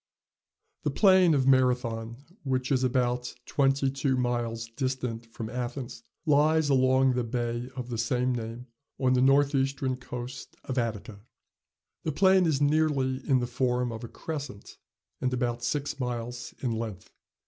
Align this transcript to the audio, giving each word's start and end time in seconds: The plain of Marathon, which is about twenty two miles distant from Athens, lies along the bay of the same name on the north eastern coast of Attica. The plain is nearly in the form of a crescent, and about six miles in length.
The 0.81 0.89
plain 0.89 1.35
of 1.35 1.45
Marathon, 1.45 2.17
which 2.41 2.71
is 2.71 2.83
about 2.83 3.35
twenty 3.45 3.91
two 3.91 4.17
miles 4.17 4.67
distant 4.69 5.27
from 5.27 5.47
Athens, 5.47 6.01
lies 6.25 6.69
along 6.69 7.13
the 7.13 7.23
bay 7.23 7.69
of 7.75 7.89
the 7.89 7.99
same 7.99 8.33
name 8.33 8.65
on 8.97 9.13
the 9.13 9.21
north 9.21 9.53
eastern 9.53 9.97
coast 9.97 10.55
of 10.63 10.79
Attica. 10.79 11.21
The 12.01 12.11
plain 12.13 12.47
is 12.47 12.59
nearly 12.59 13.17
in 13.29 13.41
the 13.41 13.45
form 13.45 13.91
of 13.91 14.03
a 14.03 14.07
crescent, 14.07 14.79
and 15.21 15.31
about 15.35 15.61
six 15.61 15.99
miles 15.99 16.55
in 16.63 16.71
length. 16.71 17.11